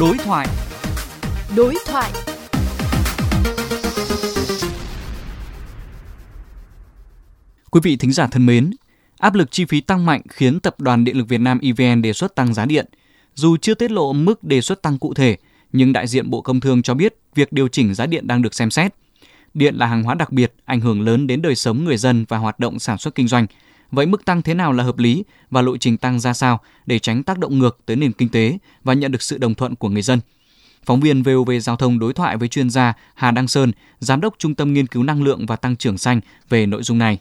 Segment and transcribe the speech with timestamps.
[0.00, 0.46] Đối thoại.
[1.56, 2.12] Đối thoại.
[7.70, 8.70] Quý vị thính giả thân mến,
[9.18, 12.12] áp lực chi phí tăng mạnh khiến Tập đoàn Điện lực Việt Nam EVN đề
[12.12, 12.86] xuất tăng giá điện.
[13.34, 15.36] Dù chưa tiết lộ mức đề xuất tăng cụ thể,
[15.72, 18.54] nhưng đại diện Bộ Công Thương cho biết việc điều chỉnh giá điện đang được
[18.54, 18.94] xem xét.
[19.54, 22.38] Điện là hàng hóa đặc biệt, ảnh hưởng lớn đến đời sống người dân và
[22.38, 23.46] hoạt động sản xuất kinh doanh.
[23.90, 26.98] Vậy mức tăng thế nào là hợp lý và lộ trình tăng ra sao để
[26.98, 29.88] tránh tác động ngược tới nền kinh tế và nhận được sự đồng thuận của
[29.88, 30.20] người dân?
[30.84, 34.34] Phóng viên VOV Giao thông đối thoại với chuyên gia Hà Đăng Sơn, Giám đốc
[34.38, 37.18] Trung tâm Nghiên cứu Năng lượng và Tăng trưởng Xanh về nội dung này.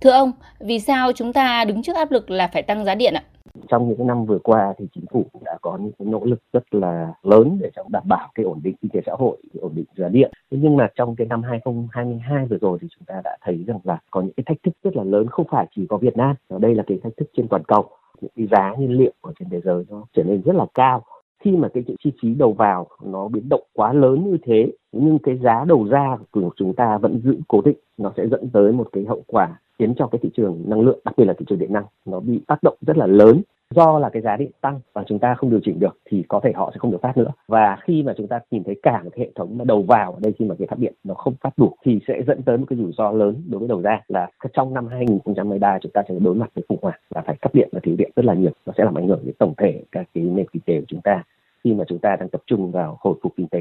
[0.00, 3.14] Thưa ông, vì sao chúng ta đứng trước áp lực là phải tăng giá điện
[3.14, 3.22] ạ?
[3.68, 6.74] Trong những năm vừa qua thì chính phủ đã có những cái nỗ lực rất
[6.74, 10.08] là lớn để đảm bảo cái ổn định kinh tế xã hội, ổn định giá
[10.08, 10.30] điện.
[10.50, 13.78] Thế nhưng mà trong cái năm 2022 vừa rồi thì chúng ta đã thấy rằng
[13.84, 16.36] là có những cái thách thức rất là lớn không phải chỉ có Việt Nam,
[16.50, 17.84] mà đây là cái thách thức trên toàn cầu.
[18.20, 21.02] Những cái giá nhiên liệu ở trên thế giới nó trở nên rất là cao
[21.44, 25.18] khi mà cái chi phí đầu vào nó biến động quá lớn như thế nhưng
[25.18, 28.72] cái giá đầu ra của chúng ta vẫn giữ cố định nó sẽ dẫn tới
[28.72, 31.44] một cái hậu quả khiến cho cái thị trường năng lượng đặc biệt là thị
[31.48, 33.42] trường điện năng nó bị tác động rất là lớn
[33.76, 36.40] do là cái giá điện tăng và chúng ta không điều chỉnh được thì có
[36.44, 39.02] thể họ sẽ không được phát nữa và khi mà chúng ta nhìn thấy cả
[39.02, 41.14] một cái hệ thống mà đầu vào ở đây khi mà cái phát điện nó
[41.14, 43.82] không phát đủ thì sẽ dẫn tới một cái rủi ro lớn đối với đầu
[43.82, 47.36] ra là trong năm 2023 chúng ta sẽ đối mặt với khủng hoảng và phải
[47.40, 49.54] cắt điện và thiếu điện rất là nhiều nó sẽ làm ảnh hưởng đến tổng
[49.58, 51.22] thể các cái nền kinh tế của chúng ta
[51.64, 53.60] khi mà chúng ta đang tập trung vào hồi phục kinh tế.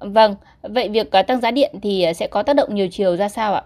[0.00, 3.54] Vâng, vậy việc tăng giá điện thì sẽ có tác động nhiều chiều ra sao
[3.54, 3.62] ạ?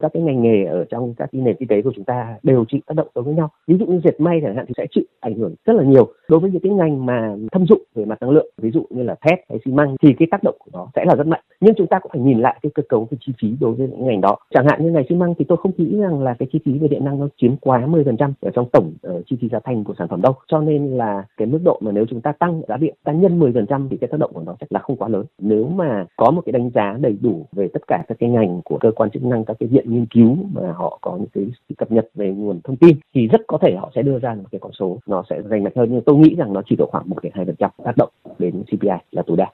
[0.00, 2.64] Các cái ngành nghề ở trong các cái nền kinh tế của chúng ta đều
[2.68, 3.50] chịu tác động đối với nhau.
[3.66, 6.12] Ví dụ như dệt may chẳng hạn thì sẽ chịu ảnh hưởng rất là nhiều
[6.28, 9.02] đối với những cái ngành mà thâm dụng về mặt năng lượng, ví dụ như
[9.02, 11.42] là thép hay xi măng, thì cái tác động của nó sẽ là rất mạnh
[11.60, 13.88] nhưng chúng ta cũng phải nhìn lại cái cơ cấu cái chi phí đối với
[13.88, 14.36] những ngành đó.
[14.54, 16.78] Chẳng hạn như ngành xi măng thì tôi không nghĩ rằng là cái chi phí
[16.78, 19.84] về điện năng nó chiếm quá 10% ở trong tổng uh, chi phí giá thành
[19.84, 20.34] của sản phẩm đâu.
[20.48, 23.40] Cho nên là cái mức độ mà nếu chúng ta tăng giá điện ta nhân
[23.40, 25.24] 10% thì cái tác động của nó chắc là không quá lớn.
[25.38, 28.60] Nếu mà có một cái đánh giá đầy đủ về tất cả các cái ngành
[28.64, 31.46] của cơ quan chức năng các cái viện nghiên cứu mà họ có những cái
[31.78, 34.44] cập nhật về nguồn thông tin thì rất có thể họ sẽ đưa ra một
[34.50, 35.88] cái con số nó sẽ rành mạch hơn.
[35.92, 39.36] Nhưng tôi nghĩ rằng nó chỉ độ khoảng 1,2% tác động đến CPI là tối
[39.36, 39.46] đa.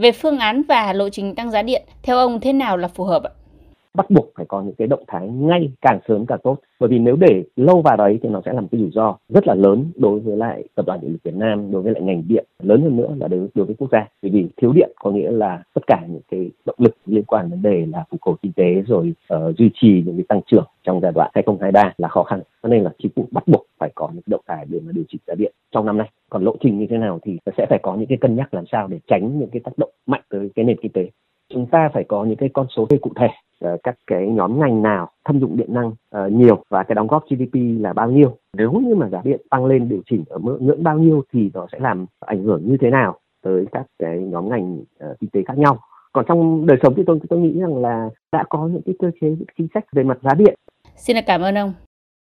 [0.00, 3.04] Về phương án và lộ trình tăng giá điện, theo ông thế nào là phù
[3.04, 3.30] hợp ạ?
[3.94, 6.58] bắt buộc phải có những cái động thái ngay càng sớm càng tốt.
[6.80, 9.46] Bởi vì nếu để lâu vào đấy thì nó sẽ làm cái rủi ro rất
[9.46, 12.22] là lớn đối với lại tập đoàn điện lực Việt Nam đối với lại ngành
[12.28, 12.44] điện.
[12.62, 14.06] Lớn hơn nữa là đối, đối với quốc gia.
[14.22, 17.50] Bởi vì thiếu điện có nghĩa là tất cả những cái động lực liên quan
[17.50, 20.66] vấn đề là phục hồi kinh tế rồi uh, duy trì những cái tăng trưởng
[20.84, 22.42] trong giai đoạn 2023 là khó khăn.
[22.62, 25.04] Cho nên là chính phủ bắt buộc phải có những động thái để mà điều
[25.08, 27.78] chỉnh giá điện trong năm nay còn lộ trình như thế nào thì sẽ phải
[27.82, 30.50] có những cái cân nhắc làm sao để tránh những cái tác động mạnh tới
[30.54, 31.10] cái nền kinh tế.
[31.52, 33.28] Chúng ta phải có những cái con số hơi cụ thể
[33.60, 37.06] ờ, các cái nhóm ngành nào thâm dụng điện năng ờ, nhiều và cái đóng
[37.06, 38.36] góp GDP là bao nhiêu.
[38.56, 41.50] Nếu như mà giá điện tăng lên điều chỉnh ở mức ngưỡng bao nhiêu thì
[41.54, 45.30] nó sẽ làm ảnh hưởng như thế nào tới các cái nhóm ngành ờ, kinh
[45.30, 45.78] tế khác nhau.
[46.12, 49.10] Còn trong đời sống thì tôi tôi nghĩ rằng là đã có những cái cơ
[49.20, 50.54] chế, những chính sách về mặt giá điện.
[50.96, 51.72] Xin cảm ơn ông.